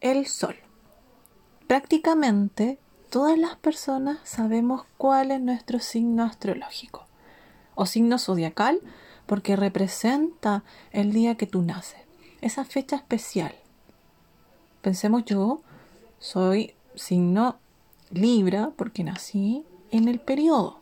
el 0.00 0.26
Sol. 0.26 0.56
Prácticamente 1.66 2.78
todas 3.10 3.38
las 3.38 3.56
personas 3.56 4.18
sabemos 4.24 4.86
cuál 4.96 5.30
es 5.30 5.40
nuestro 5.40 5.78
signo 5.78 6.24
astrológico 6.24 7.06
o 7.74 7.86
signo 7.86 8.18
zodiacal 8.18 8.80
porque 9.26 9.56
representa 9.56 10.64
el 10.90 11.12
día 11.12 11.36
que 11.36 11.46
tú 11.46 11.62
naces, 11.62 12.00
esa 12.40 12.64
fecha 12.64 12.96
especial. 12.96 13.54
Pensemos 14.80 15.24
yo, 15.24 15.62
soy 16.18 16.74
signo 16.94 17.58
Libra 18.10 18.72
porque 18.76 19.04
nací 19.04 19.64
en 19.90 20.08
el 20.08 20.18
periodo 20.18 20.80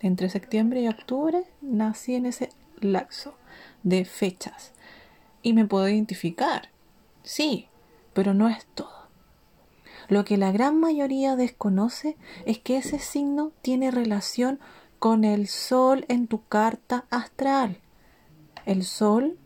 entre 0.00 0.30
septiembre 0.30 0.80
y 0.80 0.88
octubre, 0.88 1.44
nací 1.60 2.14
en 2.14 2.26
ese 2.26 2.48
lapso 2.80 3.34
de 3.82 4.04
fechas 4.04 4.72
y 5.42 5.52
me 5.52 5.66
puedo 5.66 5.88
identificar, 5.88 6.70
sí, 7.22 7.68
pero 8.20 8.34
no 8.34 8.50
es 8.50 8.66
todo. 8.74 9.08
Lo 10.08 10.26
que 10.26 10.36
la 10.36 10.52
gran 10.52 10.78
mayoría 10.78 11.36
desconoce 11.36 12.18
es 12.44 12.58
que 12.58 12.76
ese 12.76 12.98
signo 12.98 13.50
tiene 13.62 13.90
relación 13.90 14.60
con 14.98 15.24
el 15.24 15.46
sol 15.46 16.04
en 16.08 16.26
tu 16.26 16.44
carta 16.44 17.06
astral. 17.08 17.78
El 18.66 18.84
sol 18.84 19.38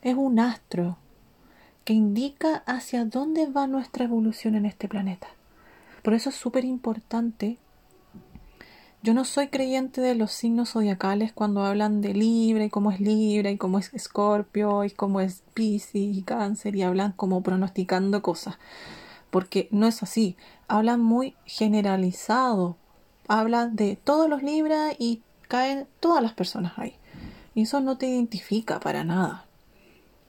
es 0.00 0.14
un 0.14 0.40
astro 0.40 0.96
que 1.84 1.92
indica 1.92 2.62
hacia 2.64 3.04
dónde 3.04 3.50
va 3.50 3.66
nuestra 3.66 4.06
evolución 4.06 4.54
en 4.54 4.64
este 4.64 4.88
planeta. 4.88 5.28
Por 6.02 6.14
eso 6.14 6.30
es 6.30 6.36
súper 6.36 6.64
importante. 6.64 7.58
Yo 9.02 9.14
no 9.14 9.24
soy 9.24 9.48
creyente 9.48 10.00
de 10.00 10.14
los 10.14 10.32
signos 10.32 10.70
zodiacales 10.70 11.32
cuando 11.32 11.62
hablan 11.62 12.00
de 12.00 12.14
Libra 12.14 12.64
y 12.64 12.70
cómo 12.70 12.90
es 12.90 13.00
Libra 13.00 13.50
y 13.50 13.56
cómo 13.56 13.78
es 13.78 13.94
Escorpio 13.94 14.84
y 14.84 14.90
cómo 14.90 15.20
es 15.20 15.42
Piscis 15.54 16.16
y 16.16 16.22
Cáncer 16.22 16.74
y 16.74 16.82
hablan 16.82 17.12
como 17.12 17.42
pronosticando 17.42 18.22
cosas 18.22 18.58
porque 19.36 19.68
no 19.70 19.86
es 19.86 20.02
así. 20.02 20.36
Habla 20.68 20.96
muy 20.96 21.36
generalizado. 21.44 22.76
Habla 23.28 23.66
de 23.66 23.96
todos 23.96 24.30
los 24.30 24.42
Libras 24.42 24.94
y 24.98 25.22
caen 25.48 25.86
todas 26.00 26.22
las 26.22 26.32
personas 26.32 26.72
ahí. 26.76 26.96
Y 27.54 27.62
eso 27.62 27.80
no 27.80 27.98
te 27.98 28.08
identifica 28.08 28.80
para 28.80 29.04
nada. 29.04 29.44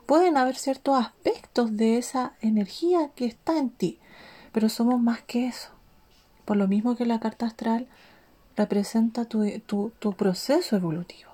Pueden 0.05 0.37
haber 0.37 0.55
ciertos 0.55 0.99
aspectos 0.99 1.75
de 1.77 1.97
esa 1.97 2.33
energía 2.41 3.11
que 3.15 3.25
está 3.25 3.57
en 3.57 3.69
ti, 3.69 3.99
pero 4.51 4.69
somos 4.69 4.99
más 4.99 5.21
que 5.21 5.47
eso. 5.47 5.69
Por 6.45 6.57
lo 6.57 6.67
mismo 6.67 6.95
que 6.95 7.05
la 7.05 7.19
carta 7.19 7.45
astral 7.45 7.87
representa 8.57 9.25
tu, 9.25 9.47
tu, 9.59 10.13
proceso 10.13 10.75
evolutivo. 10.75 11.31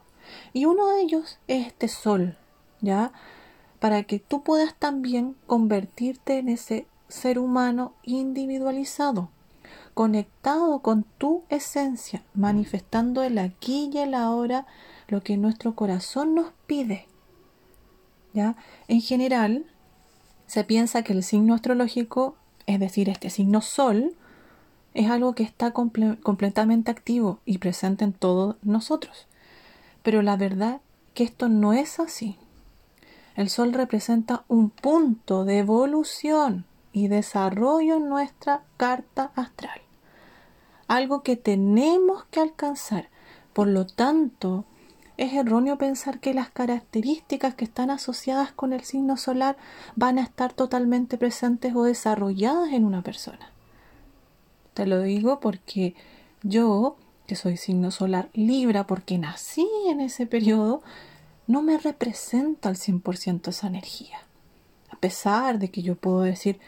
Y 0.52 0.66
uno 0.66 0.90
de 0.90 1.02
ellos 1.02 1.40
es 1.48 1.68
este 1.68 1.88
sol, 1.88 2.38
¿ya? 2.82 3.12
Para 3.80 4.04
que 4.04 4.20
tú 4.20 4.44
puedas 4.44 4.76
también 4.76 5.36
convertirte 5.48 6.38
en 6.38 6.50
ese 6.50 6.86
ser 7.08 7.40
humano 7.40 7.94
individualizado, 8.04 9.30
conectado 9.94 10.80
con 10.80 11.04
tu 11.18 11.44
esencia, 11.50 12.24
manifestando 12.34 13.24
el 13.24 13.38
aquí 13.38 13.90
y 13.92 13.98
el 13.98 14.14
ahora 14.14 14.68
lo 15.08 15.22
que 15.22 15.38
nuestro 15.38 15.76
corazón 15.76 16.36
nos 16.36 16.52
pide. 16.68 17.08
¿Ya? 18.34 18.56
En 18.88 19.00
general, 19.00 19.66
se 20.48 20.64
piensa 20.64 21.04
que 21.04 21.14
el 21.14 21.24
signo 21.24 21.54
astrológico, 21.54 22.36
es 22.66 22.80
decir, 22.80 23.10
este 23.10 23.30
signo 23.30 23.62
sol, 23.62 24.16
es 24.94 25.10
algo 25.10 25.34
que 25.34 25.44
está 25.44 25.72
completamente 25.72 26.92
activo 26.92 27.40
y 27.46 27.58
presente 27.58 28.04
en 28.04 28.14
todos 28.14 28.56
nosotros. 28.62 29.28
Pero 30.04 30.22
la 30.22 30.38
verdad 30.38 30.82
que 31.14 31.24
esto 31.24 31.50
no 31.50 31.74
es 31.74 32.00
así. 32.00 32.38
El 33.36 33.50
sol 33.50 33.74
representa 33.74 34.44
un 34.48 34.70
punto 34.70 35.46
de 35.46 35.60
evolución 35.60 36.66
y 36.92 37.08
desarrollo 37.08 37.96
en 37.96 38.10
nuestra 38.10 38.62
carta 38.78 39.32
astral. 39.36 39.82
Algo 40.88 41.24
que 41.24 41.36
tenemos 41.36 42.26
que 42.26 42.42
alcanzar. 42.42 43.10
Por 43.54 43.68
lo 43.68 43.88
tanto, 43.88 44.66
es 45.18 45.34
erróneo 45.34 45.78
pensar 45.78 46.20
que 46.20 46.34
las 46.36 46.50
características 46.50 47.56
que 47.56 47.66
están 47.66 47.90
asociadas 47.90 48.52
con 48.52 48.74
el 48.74 48.82
signo 48.82 49.18
solar 49.18 49.58
van 49.96 50.20
a 50.20 50.24
estar 50.24 50.54
totalmente 50.54 51.18
presentes 51.18 51.74
o 51.76 51.84
desarrolladas 51.84 52.74
en 52.74 52.86
una 52.86 53.02
persona. 53.02 53.53
Te 54.74 54.86
lo 54.86 55.02
digo 55.02 55.40
porque 55.40 55.96
yo, 56.42 56.98
que 57.28 57.36
soy 57.36 57.58
signo 57.58 57.92
solar 57.92 58.30
Libra, 58.34 58.88
porque 58.88 59.18
nací 59.18 59.68
en 59.88 60.02
ese 60.02 60.26
periodo, 60.26 60.82
no 61.48 61.62
me 61.62 61.78
representa 61.78 62.70
al 62.70 62.76
100% 62.76 63.50
esa 63.50 63.68
energía. 63.68 64.18
A 64.90 64.96
pesar 64.98 65.60
de 65.60 65.70
que 65.70 65.82
yo 65.82 65.96
puedo 65.96 66.22
decir, 66.22 66.60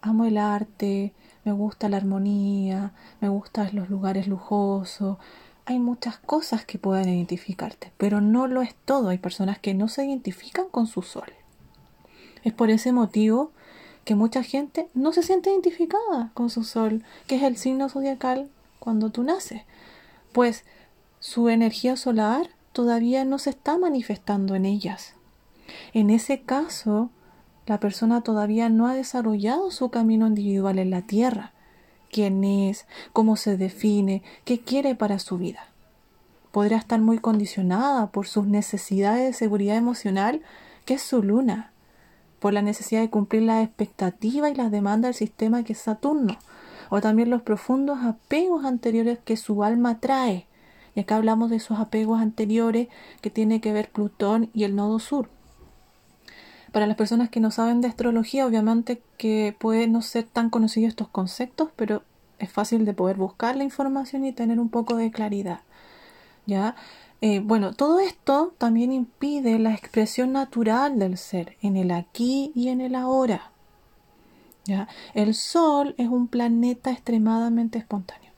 amo 0.00 0.24
el 0.24 0.38
arte, 0.38 1.12
me 1.44 1.52
gusta 1.52 1.88
la 1.88 1.98
armonía, 1.98 2.92
me 3.20 3.28
gustan 3.28 3.70
los 3.72 3.90
lugares 3.90 4.26
lujosos. 4.26 5.18
Hay 5.66 5.78
muchas 5.78 6.18
cosas 6.18 6.64
que 6.64 6.78
pueden 6.78 7.08
identificarte, 7.08 7.92
pero 7.96 8.20
no 8.20 8.46
lo 8.46 8.62
es 8.62 8.74
todo. 8.84 9.10
Hay 9.10 9.18
personas 9.18 9.58
que 9.58 9.74
no 9.74 9.88
se 9.88 10.04
identifican 10.04 10.68
con 10.70 10.86
su 10.86 11.02
sol. 11.02 11.32
Es 12.42 12.52
por 12.52 12.70
ese 12.70 12.92
motivo 12.92 13.52
que 14.04 14.14
mucha 14.14 14.42
gente 14.42 14.88
no 14.94 15.12
se 15.12 15.22
siente 15.22 15.50
identificada 15.50 16.30
con 16.34 16.50
su 16.50 16.64
sol, 16.64 17.02
que 17.26 17.36
es 17.36 17.42
el 17.42 17.56
signo 17.56 17.88
zodiacal 17.88 18.50
cuando 18.78 19.10
tú 19.10 19.22
naces. 19.22 19.62
Pues 20.32 20.64
su 21.20 21.48
energía 21.48 21.96
solar 21.96 22.50
todavía 22.72 23.24
no 23.24 23.38
se 23.38 23.50
está 23.50 23.78
manifestando 23.78 24.54
en 24.54 24.66
ellas. 24.66 25.14
En 25.92 26.10
ese 26.10 26.42
caso, 26.42 27.10
la 27.66 27.80
persona 27.80 28.20
todavía 28.20 28.68
no 28.68 28.86
ha 28.86 28.94
desarrollado 28.94 29.70
su 29.70 29.90
camino 29.90 30.26
individual 30.26 30.78
en 30.78 30.90
la 30.90 31.02
tierra. 31.02 31.52
¿Quién 32.10 32.44
es? 32.44 32.86
¿Cómo 33.12 33.36
se 33.36 33.56
define? 33.56 34.22
¿Qué 34.44 34.60
quiere 34.60 34.94
para 34.94 35.18
su 35.18 35.38
vida? 35.38 35.68
Podrá 36.52 36.76
estar 36.76 37.00
muy 37.00 37.18
condicionada 37.18 38.08
por 38.08 38.26
sus 38.26 38.46
necesidades 38.46 39.24
de 39.26 39.32
seguridad 39.32 39.76
emocional, 39.76 40.42
que 40.84 40.94
es 40.94 41.02
su 41.02 41.22
luna, 41.22 41.72
por 42.44 42.52
la 42.52 42.60
necesidad 42.60 43.00
de 43.00 43.08
cumplir 43.08 43.44
las 43.44 43.64
expectativas 43.64 44.52
y 44.52 44.54
las 44.54 44.70
demandas 44.70 45.08
del 45.08 45.28
sistema 45.28 45.64
que 45.64 45.72
es 45.72 45.78
Saturno, 45.78 46.36
o 46.90 47.00
también 47.00 47.30
los 47.30 47.40
profundos 47.40 48.00
apegos 48.04 48.66
anteriores 48.66 49.18
que 49.24 49.38
su 49.38 49.64
alma 49.64 49.98
trae. 49.98 50.46
Y 50.94 51.00
acá 51.00 51.16
hablamos 51.16 51.48
de 51.48 51.56
esos 51.56 51.78
apegos 51.78 52.20
anteriores 52.20 52.88
que 53.22 53.30
tiene 53.30 53.62
que 53.62 53.72
ver 53.72 53.88
Plutón 53.88 54.50
y 54.52 54.64
el 54.64 54.76
nodo 54.76 54.98
sur. 54.98 55.30
Para 56.70 56.86
las 56.86 56.98
personas 56.98 57.30
que 57.30 57.40
no 57.40 57.50
saben 57.50 57.80
de 57.80 57.88
astrología, 57.88 58.44
obviamente 58.44 59.00
que 59.16 59.56
pueden 59.58 59.92
no 59.92 60.02
ser 60.02 60.24
tan 60.24 60.50
conocidos 60.50 60.90
estos 60.90 61.08
conceptos, 61.08 61.70
pero 61.76 62.02
es 62.38 62.52
fácil 62.52 62.84
de 62.84 62.92
poder 62.92 63.16
buscar 63.16 63.56
la 63.56 63.64
información 63.64 64.26
y 64.26 64.32
tener 64.32 64.60
un 64.60 64.68
poco 64.68 64.96
de 64.96 65.10
claridad. 65.10 65.60
¿Ya? 66.44 66.76
Eh, 67.26 67.40
bueno, 67.42 67.72
todo 67.72 68.00
esto 68.00 68.52
también 68.58 68.92
impide 68.92 69.58
la 69.58 69.72
expresión 69.72 70.32
natural 70.32 70.98
del 70.98 71.16
ser 71.16 71.56
en 71.62 71.78
el 71.78 71.90
aquí 71.90 72.52
y 72.54 72.68
en 72.68 72.82
el 72.82 72.94
ahora. 72.94 73.50
¿Ya? 74.66 74.88
El 75.14 75.32
Sol 75.32 75.94
es 75.96 76.08
un 76.08 76.28
planeta 76.28 76.90
extremadamente 76.90 77.78
espontáneo, 77.78 78.30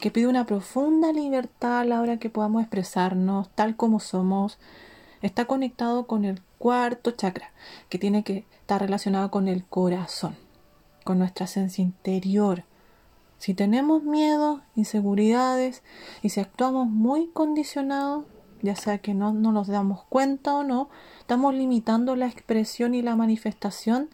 que 0.00 0.10
pide 0.10 0.26
una 0.26 0.46
profunda 0.46 1.12
libertad 1.12 1.78
a 1.78 1.84
la 1.84 2.00
hora 2.00 2.18
que 2.18 2.28
podamos 2.28 2.62
expresarnos 2.62 3.50
tal 3.54 3.76
como 3.76 4.00
somos. 4.00 4.58
Está 5.22 5.44
conectado 5.44 6.08
con 6.08 6.24
el 6.24 6.42
cuarto 6.58 7.12
chakra, 7.12 7.52
que 7.88 8.00
tiene 8.00 8.24
que 8.24 8.46
estar 8.58 8.80
relacionado 8.80 9.30
con 9.30 9.46
el 9.46 9.64
corazón, 9.64 10.34
con 11.04 11.20
nuestra 11.20 11.44
esencia 11.44 11.82
interior. 11.82 12.64
Si 13.38 13.54
tenemos 13.54 14.02
miedo, 14.02 14.62
inseguridades 14.74 15.82
y 16.22 16.30
si 16.30 16.40
actuamos 16.40 16.88
muy 16.88 17.28
condicionados, 17.28 18.24
ya 18.62 18.76
sea 18.76 18.98
que 18.98 19.14
no, 19.14 19.32
no 19.32 19.52
nos 19.52 19.66
damos 19.66 20.04
cuenta 20.04 20.54
o 20.54 20.64
no, 20.64 20.88
estamos 21.20 21.54
limitando 21.54 22.16
la 22.16 22.26
expresión 22.26 22.94
y 22.94 23.02
la 23.02 23.16
manifestación 23.16 24.08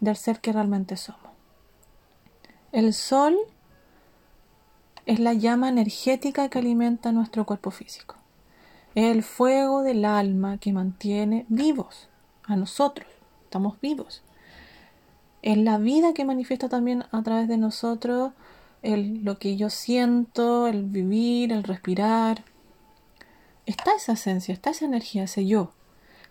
del 0.00 0.16
ser 0.16 0.40
que 0.40 0.52
realmente 0.52 0.96
somos. 0.96 1.32
El 2.72 2.92
sol 2.92 3.36
es 5.06 5.20
la 5.20 5.32
llama 5.32 5.68
energética 5.68 6.48
que 6.48 6.58
alimenta 6.58 7.12
nuestro 7.12 7.46
cuerpo 7.46 7.70
físico 7.70 8.16
el 8.94 9.22
fuego 9.22 9.82
del 9.82 10.04
alma 10.04 10.58
que 10.58 10.72
mantiene 10.72 11.46
vivos 11.48 12.08
a 12.44 12.56
nosotros. 12.56 13.08
Estamos 13.44 13.80
vivos. 13.80 14.22
Es 15.42 15.58
la 15.58 15.78
vida 15.78 16.14
que 16.14 16.24
manifiesta 16.24 16.68
también 16.68 17.04
a 17.10 17.22
través 17.22 17.48
de 17.48 17.58
nosotros 17.58 18.32
el, 18.84 19.24
lo 19.24 19.38
que 19.38 19.56
yo 19.56 19.70
siento, 19.70 20.66
el 20.66 20.84
vivir, 20.84 21.52
el 21.52 21.64
respirar. 21.64 22.44
Está 23.66 23.94
esa 23.96 24.12
esencia, 24.12 24.52
está 24.52 24.70
esa 24.70 24.84
energía, 24.84 25.24
ese 25.24 25.46
yo, 25.46 25.72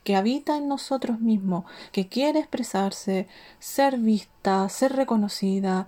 que 0.04 0.16
habita 0.16 0.58
en 0.58 0.68
nosotros 0.68 1.20
mismos, 1.20 1.66
que 1.92 2.08
quiere 2.08 2.40
expresarse, 2.40 3.28
ser 3.60 3.98
vista, 3.98 4.70
ser 4.70 4.94
reconocida, 4.94 5.88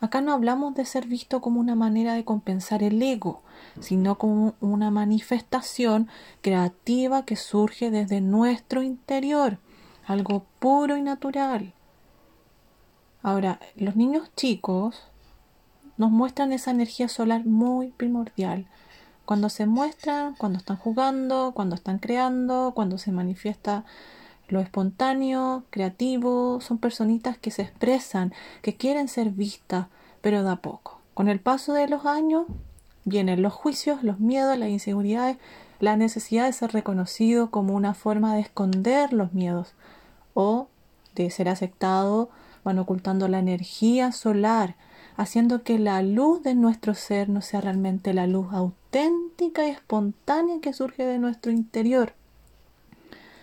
Acá 0.00 0.20
no 0.20 0.32
hablamos 0.32 0.74
de 0.74 0.84
ser 0.84 1.06
visto 1.06 1.40
como 1.40 1.58
una 1.58 1.74
manera 1.74 2.14
de 2.14 2.24
compensar 2.24 2.84
el 2.84 3.02
ego, 3.02 3.42
sino 3.80 4.16
como 4.16 4.54
una 4.60 4.92
manifestación 4.92 6.08
creativa 6.40 7.24
que 7.24 7.34
surge 7.34 7.90
desde 7.90 8.20
nuestro 8.20 8.84
interior, 8.84 9.58
algo 10.06 10.44
puro 10.60 10.96
y 10.96 11.02
natural. 11.02 11.74
Ahora, 13.24 13.58
los 13.74 13.96
niños 13.96 14.30
chicos 14.36 15.02
nos 15.98 16.10
muestran 16.10 16.52
esa 16.52 16.70
energía 16.70 17.08
solar 17.08 17.44
muy 17.44 17.88
primordial. 17.88 18.66
Cuando 19.24 19.50
se 19.50 19.66
muestran, 19.66 20.34
cuando 20.36 20.58
están 20.58 20.78
jugando, 20.78 21.52
cuando 21.54 21.74
están 21.74 21.98
creando, 21.98 22.72
cuando 22.74 22.96
se 22.96 23.12
manifiesta 23.12 23.84
lo 24.48 24.60
espontáneo, 24.60 25.64
creativo, 25.70 26.60
son 26.62 26.78
personitas 26.78 27.36
que 27.36 27.50
se 27.50 27.62
expresan, 27.62 28.32
que 28.62 28.76
quieren 28.76 29.08
ser 29.08 29.30
vistas, 29.30 29.88
pero 30.22 30.42
da 30.42 30.56
poco. 30.56 31.00
Con 31.12 31.28
el 31.28 31.40
paso 31.40 31.74
de 31.74 31.88
los 31.88 32.06
años 32.06 32.46
vienen 33.04 33.42
los 33.42 33.52
juicios, 33.52 34.02
los 34.02 34.20
miedos, 34.20 34.56
las 34.56 34.70
inseguridades, 34.70 35.36
la 35.80 35.96
necesidad 35.96 36.46
de 36.46 36.52
ser 36.52 36.72
reconocido 36.72 37.50
como 37.50 37.74
una 37.74 37.94
forma 37.94 38.34
de 38.34 38.40
esconder 38.40 39.12
los 39.12 39.32
miedos 39.32 39.74
o 40.34 40.68
de 41.14 41.30
ser 41.30 41.48
aceptado, 41.48 42.30
van 42.64 42.78
ocultando 42.78 43.28
la 43.28 43.38
energía 43.38 44.12
solar, 44.12 44.76
haciendo 45.18 45.64
que 45.64 45.80
la 45.80 46.00
luz 46.00 46.44
de 46.44 46.54
nuestro 46.54 46.94
ser 46.94 47.28
no 47.28 47.42
sea 47.42 47.60
realmente 47.60 48.14
la 48.14 48.28
luz 48.28 48.52
auténtica 48.52 49.66
y 49.66 49.70
espontánea 49.70 50.60
que 50.60 50.72
surge 50.72 51.04
de 51.04 51.18
nuestro 51.18 51.50
interior. 51.50 52.14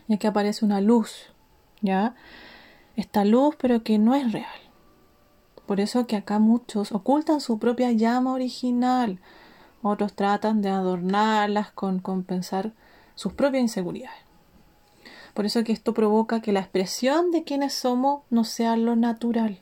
Y 0.07 0.13
aquí 0.13 0.25
aparece 0.25 0.63
una 0.63 0.79
luz, 0.79 1.33
¿ya? 1.81 2.15
Esta 2.95 3.25
luz, 3.25 3.55
pero 3.59 3.83
que 3.83 3.99
no 3.99 4.15
es 4.15 4.31
real. 4.31 4.47
Por 5.65 5.81
eso 5.81 6.07
que 6.07 6.15
acá 6.15 6.39
muchos 6.39 6.93
ocultan 6.93 7.41
su 7.41 7.59
propia 7.59 7.91
llama 7.91 8.31
original, 8.31 9.19
otros 9.81 10.13
tratan 10.13 10.61
de 10.61 10.69
adornarlas 10.69 11.71
con 11.71 11.99
compensar 11.99 12.71
sus 13.15 13.33
propias 13.33 13.63
inseguridades. 13.63 14.23
Por 15.33 15.45
eso 15.45 15.65
que 15.65 15.73
esto 15.73 15.93
provoca 15.93 16.41
que 16.41 16.53
la 16.53 16.61
expresión 16.61 17.31
de 17.31 17.43
quienes 17.43 17.73
somos 17.73 18.21
no 18.29 18.45
sea 18.45 18.77
lo 18.77 18.95
natural. 18.95 19.59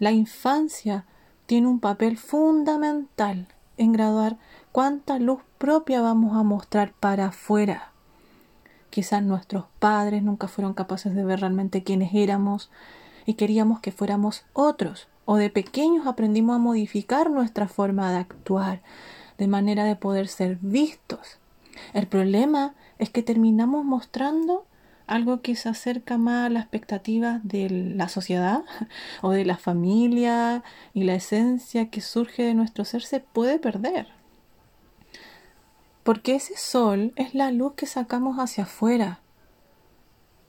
La 0.00 0.12
infancia 0.12 1.04
tiene 1.44 1.66
un 1.66 1.78
papel 1.78 2.16
fundamental 2.16 3.48
en 3.76 3.92
graduar 3.92 4.38
cuánta 4.72 5.18
luz 5.18 5.42
propia 5.58 6.00
vamos 6.00 6.38
a 6.38 6.42
mostrar 6.42 6.94
para 6.98 7.26
afuera. 7.26 7.92
Quizás 8.88 9.22
nuestros 9.22 9.66
padres 9.78 10.22
nunca 10.22 10.48
fueron 10.48 10.72
capaces 10.72 11.14
de 11.14 11.22
ver 11.22 11.40
realmente 11.40 11.82
quiénes 11.82 12.14
éramos 12.14 12.70
y 13.26 13.34
queríamos 13.34 13.80
que 13.80 13.92
fuéramos 13.92 14.46
otros, 14.54 15.06
o 15.26 15.36
de 15.36 15.50
pequeños 15.50 16.06
aprendimos 16.06 16.56
a 16.56 16.60
modificar 16.60 17.30
nuestra 17.30 17.68
forma 17.68 18.10
de 18.10 18.20
actuar, 18.20 18.80
de 19.36 19.48
manera 19.48 19.84
de 19.84 19.96
poder 19.96 20.28
ser 20.28 20.56
vistos. 20.62 21.38
El 21.92 22.06
problema 22.06 22.74
es 22.98 23.10
que 23.10 23.22
terminamos 23.22 23.84
mostrando 23.84 24.64
algo 25.10 25.42
que 25.42 25.56
se 25.56 25.68
acerca 25.68 26.18
más 26.18 26.46
a 26.46 26.50
la 26.50 26.60
expectativa 26.60 27.40
de 27.42 27.68
la 27.68 28.08
sociedad 28.08 28.62
o 29.22 29.30
de 29.30 29.44
la 29.44 29.58
familia 29.58 30.62
y 30.94 31.02
la 31.02 31.14
esencia 31.14 31.90
que 31.90 32.00
surge 32.00 32.44
de 32.44 32.54
nuestro 32.54 32.84
ser 32.84 33.02
se 33.02 33.20
puede 33.20 33.58
perder. 33.58 34.06
Porque 36.04 36.36
ese 36.36 36.56
sol 36.56 37.12
es 37.16 37.34
la 37.34 37.50
luz 37.50 37.74
que 37.74 37.86
sacamos 37.86 38.38
hacia 38.38 38.64
afuera. 38.64 39.20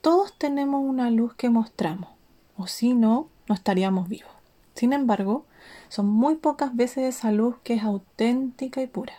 Todos 0.00 0.38
tenemos 0.38 0.82
una 0.82 1.10
luz 1.10 1.34
que 1.34 1.50
mostramos, 1.50 2.10
o 2.56 2.66
si 2.66 2.94
no, 2.94 3.28
no 3.48 3.54
estaríamos 3.54 4.08
vivos. 4.08 4.32
Sin 4.74 4.92
embargo, 4.92 5.44
son 5.88 6.06
muy 6.06 6.36
pocas 6.36 6.74
veces 6.74 7.16
esa 7.16 7.32
luz 7.32 7.56
que 7.64 7.74
es 7.74 7.82
auténtica 7.82 8.80
y 8.80 8.86
pura, 8.86 9.14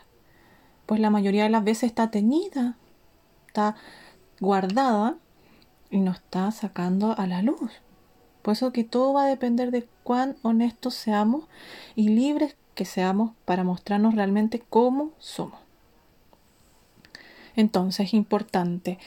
pues 0.86 1.00
la 1.00 1.10
mayoría 1.10 1.44
de 1.44 1.50
las 1.50 1.64
veces 1.64 1.84
está 1.84 2.12
teñida, 2.12 2.78
está 3.48 3.76
guardada 4.40 5.18
y 5.94 6.00
nos 6.00 6.18
está 6.18 6.50
sacando 6.52 7.16
a 7.18 7.28
la 7.28 7.44
luz. 7.44 7.72
Por 8.42 8.54
eso 8.54 8.74
que 8.74 8.84
todo 8.84 9.14
va 9.14 9.26
a 9.26 9.28
depender 9.28 9.70
de 9.70 9.88
cuán 10.04 10.36
honestos 10.42 10.96
seamos 10.96 11.46
y 11.96 12.10
libres 12.10 12.56
que 12.74 12.84
seamos 12.84 13.34
para 13.46 13.64
mostrarnos 13.64 14.16
realmente 14.16 14.64
cómo 14.72 15.12
somos. 15.20 15.60
Entonces, 17.56 18.08
es 18.08 18.14
importante. 18.16 18.98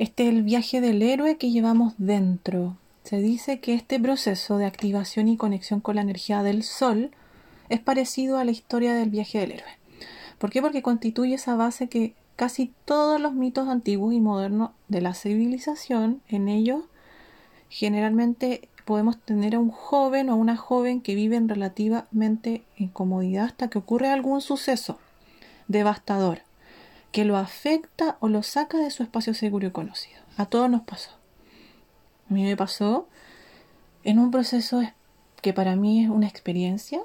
Este 0.00 0.24
es 0.24 0.30
el 0.30 0.42
viaje 0.42 0.80
del 0.80 1.02
héroe 1.02 1.36
que 1.36 1.52
llevamos 1.52 1.94
dentro. 1.98 2.76
Se 3.04 3.18
dice 3.18 3.60
que 3.60 3.74
este 3.74 4.00
proceso 4.00 4.58
de 4.58 4.66
activación 4.66 5.28
y 5.28 5.36
conexión 5.36 5.80
con 5.80 5.94
la 5.94 6.02
energía 6.02 6.42
del 6.42 6.64
sol 6.64 7.12
es 7.68 7.78
parecido 7.78 8.38
a 8.38 8.44
la 8.44 8.50
historia 8.50 8.94
del 8.94 9.10
viaje 9.10 9.38
del 9.38 9.52
héroe. 9.52 9.78
¿Por 10.38 10.50
qué? 10.50 10.60
Porque 10.60 10.82
constituye 10.82 11.34
esa 11.34 11.54
base 11.54 11.88
que 11.88 12.14
casi 12.36 12.72
todos 12.84 13.20
los 13.20 13.34
mitos 13.34 13.68
antiguos 13.68 14.14
y 14.14 14.20
modernos 14.20 14.70
de 14.88 15.00
la 15.00 15.14
civilización, 15.14 16.20
en 16.28 16.48
ellos 16.48 16.82
generalmente 17.68 18.68
podemos 18.84 19.18
tener 19.18 19.54
a 19.54 19.60
un 19.60 19.70
joven 19.70 20.28
o 20.30 20.36
una 20.36 20.56
joven 20.56 21.00
que 21.00 21.14
viven 21.14 21.48
relativamente 21.48 22.64
en 22.76 22.88
comodidad 22.88 23.46
hasta 23.46 23.68
que 23.68 23.78
ocurre 23.78 24.10
algún 24.10 24.40
suceso 24.40 24.98
devastador 25.68 26.42
que 27.14 27.24
lo 27.24 27.36
afecta 27.36 28.16
o 28.18 28.28
lo 28.28 28.42
saca 28.42 28.78
de 28.78 28.90
su 28.90 29.04
espacio 29.04 29.34
seguro 29.34 29.68
y 29.68 29.70
conocido. 29.70 30.20
A 30.36 30.46
todos 30.46 30.68
nos 30.68 30.82
pasó. 30.82 31.10
A 32.28 32.34
mí 32.34 32.42
me 32.42 32.56
pasó 32.56 33.06
en 34.02 34.18
un 34.18 34.32
proceso 34.32 34.82
que 35.40 35.52
para 35.52 35.76
mí 35.76 36.02
es 36.02 36.10
una 36.10 36.26
experiencia. 36.26 37.00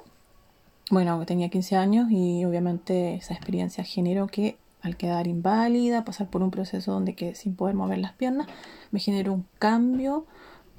Bueno, 0.90 1.24
tenía 1.26 1.48
15 1.48 1.76
años 1.76 2.10
y 2.10 2.44
obviamente 2.44 3.14
esa 3.14 3.34
experiencia 3.34 3.84
generó 3.84 4.26
que 4.26 4.58
al 4.82 4.96
quedar 4.96 5.26
inválida, 5.26 6.04
pasar 6.04 6.28
por 6.30 6.42
un 6.42 6.50
proceso 6.50 6.92
donde 6.92 7.14
quedé 7.14 7.34
sin 7.34 7.54
poder 7.54 7.74
mover 7.74 7.98
las 7.98 8.12
piernas, 8.12 8.46
me 8.90 9.00
generó 9.00 9.32
un 9.32 9.46
cambio, 9.58 10.26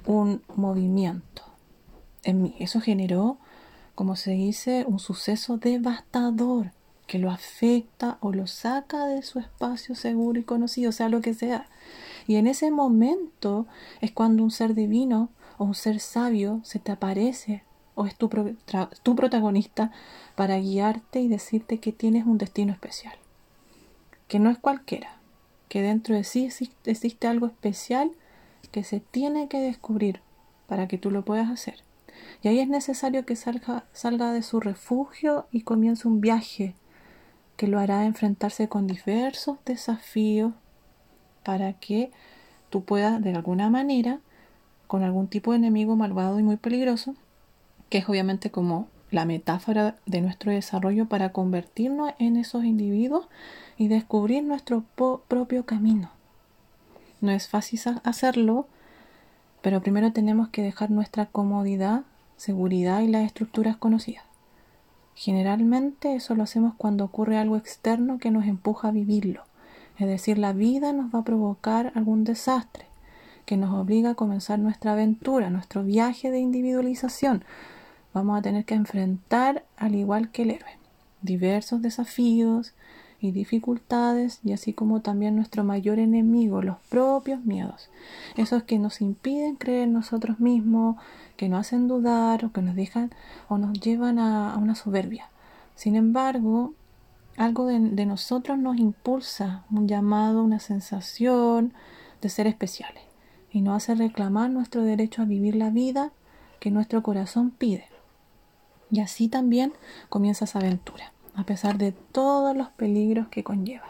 un 0.06 0.42
movimiento 0.54 1.42
en 2.24 2.42
mí. 2.42 2.56
Eso 2.58 2.80
generó, 2.80 3.38
como 3.94 4.16
se 4.16 4.32
dice, 4.32 4.84
un 4.86 4.98
suceso 4.98 5.56
devastador 5.56 6.72
que 7.06 7.18
lo 7.18 7.30
afecta 7.30 8.18
o 8.20 8.32
lo 8.32 8.46
saca 8.46 9.06
de 9.06 9.22
su 9.22 9.38
espacio 9.38 9.94
seguro 9.94 10.40
y 10.40 10.44
conocido, 10.44 10.92
sea 10.92 11.08
lo 11.08 11.20
que 11.20 11.34
sea. 11.34 11.66
Y 12.26 12.36
en 12.36 12.46
ese 12.46 12.70
momento 12.70 13.66
es 14.00 14.12
cuando 14.12 14.42
un 14.42 14.50
ser 14.50 14.74
divino 14.74 15.30
o 15.58 15.64
un 15.64 15.74
ser 15.74 16.00
sabio 16.00 16.60
se 16.64 16.78
te 16.78 16.92
aparece 16.92 17.64
o 17.94 18.06
es 18.06 18.16
tu, 18.16 18.30
tu 19.02 19.16
protagonista 19.16 19.92
para 20.34 20.58
guiarte 20.58 21.20
y 21.20 21.28
decirte 21.28 21.78
que 21.78 21.92
tienes 21.92 22.24
un 22.24 22.38
destino 22.38 22.72
especial 22.72 23.21
que 24.32 24.38
no 24.38 24.48
es 24.48 24.56
cualquiera, 24.56 25.18
que 25.68 25.82
dentro 25.82 26.14
de 26.14 26.24
sí 26.24 26.48
existe 26.86 27.26
algo 27.26 27.46
especial 27.46 28.12
que 28.70 28.82
se 28.82 28.98
tiene 28.98 29.46
que 29.46 29.60
descubrir 29.60 30.22
para 30.66 30.88
que 30.88 30.96
tú 30.96 31.10
lo 31.10 31.22
puedas 31.22 31.50
hacer. 31.50 31.84
Y 32.40 32.48
ahí 32.48 32.58
es 32.58 32.66
necesario 32.66 33.26
que 33.26 33.36
salga, 33.36 33.84
salga 33.92 34.32
de 34.32 34.40
su 34.40 34.58
refugio 34.58 35.48
y 35.52 35.60
comience 35.60 36.08
un 36.08 36.22
viaje 36.22 36.74
que 37.58 37.68
lo 37.68 37.78
hará 37.78 38.06
enfrentarse 38.06 38.70
con 38.70 38.86
diversos 38.86 39.58
desafíos 39.66 40.54
para 41.44 41.74
que 41.74 42.10
tú 42.70 42.84
puedas 42.84 43.22
de 43.22 43.34
alguna 43.34 43.68
manera, 43.68 44.20
con 44.86 45.02
algún 45.02 45.28
tipo 45.28 45.50
de 45.50 45.58
enemigo 45.58 45.94
malvado 45.94 46.40
y 46.40 46.42
muy 46.42 46.56
peligroso, 46.56 47.14
que 47.90 47.98
es 47.98 48.08
obviamente 48.08 48.50
como 48.50 48.88
la 49.12 49.24
metáfora 49.24 49.94
de 50.06 50.20
nuestro 50.20 50.50
desarrollo 50.50 51.06
para 51.06 51.30
convertirnos 51.30 52.12
en 52.18 52.36
esos 52.36 52.64
individuos 52.64 53.28
y 53.76 53.86
descubrir 53.86 54.42
nuestro 54.42 54.82
propio 55.28 55.64
camino. 55.64 56.10
No 57.20 57.30
es 57.30 57.46
fácil 57.46 57.80
hacerlo, 58.02 58.66
pero 59.60 59.80
primero 59.80 60.12
tenemos 60.12 60.48
que 60.48 60.62
dejar 60.62 60.90
nuestra 60.90 61.26
comodidad, 61.26 62.02
seguridad 62.36 63.02
y 63.02 63.08
las 63.08 63.24
estructuras 63.24 63.76
conocidas. 63.76 64.24
Generalmente 65.14 66.16
eso 66.16 66.34
lo 66.34 66.42
hacemos 66.42 66.74
cuando 66.76 67.04
ocurre 67.04 67.38
algo 67.38 67.56
externo 67.56 68.18
que 68.18 68.30
nos 68.30 68.46
empuja 68.46 68.88
a 68.88 68.92
vivirlo, 68.92 69.44
es 69.98 70.06
decir, 70.06 70.38
la 70.38 70.54
vida 70.54 70.92
nos 70.92 71.14
va 71.14 71.20
a 71.20 71.24
provocar 71.24 71.92
algún 71.94 72.24
desastre 72.24 72.86
que 73.44 73.58
nos 73.58 73.74
obliga 73.74 74.10
a 74.10 74.14
comenzar 74.14 74.58
nuestra 74.58 74.92
aventura, 74.92 75.50
nuestro 75.50 75.84
viaje 75.84 76.30
de 76.30 76.38
individualización. 76.38 77.44
Vamos 78.14 78.38
a 78.38 78.42
tener 78.42 78.64
que 78.64 78.74
enfrentar, 78.74 79.64
al 79.76 79.94
igual 79.94 80.30
que 80.30 80.42
el 80.42 80.50
héroe, 80.50 80.78
diversos 81.22 81.82
desafíos, 81.82 82.74
y 83.22 83.30
dificultades 83.30 84.40
y 84.44 84.52
así 84.52 84.72
como 84.72 85.00
también 85.00 85.36
nuestro 85.36 85.62
mayor 85.62 86.00
enemigo, 86.00 86.60
los 86.60 86.78
propios 86.90 87.44
miedos. 87.44 87.88
Esos 88.36 88.64
que 88.64 88.80
nos 88.80 89.00
impiden 89.00 89.54
creer 89.54 89.88
nosotros 89.88 90.40
mismos, 90.40 90.96
que 91.36 91.48
nos 91.48 91.60
hacen 91.60 91.86
dudar 91.86 92.44
o 92.44 92.52
que 92.52 92.62
nos 92.62 92.74
dejan 92.74 93.12
o 93.48 93.58
nos 93.58 93.78
llevan 93.80 94.18
a, 94.18 94.56
una 94.56 94.74
soberbia. 94.74 95.30
Sin 95.76 95.94
embargo, 95.94 96.74
algo 97.36 97.66
de, 97.66 97.78
de 97.78 98.06
nosotros 98.06 98.58
nos 98.58 98.76
impulsa, 98.76 99.62
un 99.70 99.86
llamado, 99.86 100.42
una 100.42 100.58
sensación 100.58 101.72
de 102.20 102.28
ser 102.28 102.48
especiales 102.48 103.04
y 103.52 103.60
nos 103.60 103.76
hace 103.76 103.94
reclamar 103.94 104.50
nuestro 104.50 104.82
derecho 104.82 105.22
a 105.22 105.26
vivir 105.26 105.54
la 105.54 105.70
vida 105.70 106.10
que 106.58 106.72
nuestro 106.72 107.04
corazón 107.04 107.52
pide. 107.52 107.91
Y 108.92 109.00
así 109.00 109.26
también 109.26 109.72
comienza 110.08 110.44
esa 110.44 110.60
aventura 110.60 111.12
a 111.34 111.44
pesar 111.44 111.78
de 111.78 111.92
todos 111.92 112.56
los 112.56 112.68
peligros 112.68 113.28
que 113.28 113.42
conlleva. 113.42 113.86